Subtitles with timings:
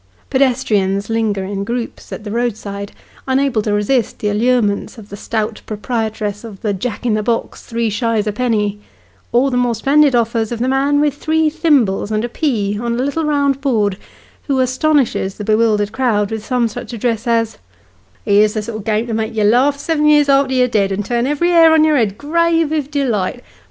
[0.31, 2.91] Pedestrians linger in groups at the roadside,
[3.27, 7.61] unable to resist the allurements of the stout proprietress of the" Jack in the box,
[7.61, 8.79] three shies a penny,"
[9.31, 12.99] or the more splendid offers of the man with three thimbles and a pea on
[12.99, 13.95] a little round board,
[14.47, 17.59] who astonishes the bewildered crowd with some such address as,"
[18.25, 21.05] Here's the sort o' game to make you laugh seven years arter you're dead, and
[21.05, 23.43] turn ev'ry air on your ed gray vith delight